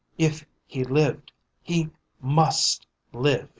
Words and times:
If 0.17 0.43
he 0.65 0.83
lived! 0.83 1.31
He 1.61 1.91
must 2.19 2.87
live! 3.13 3.49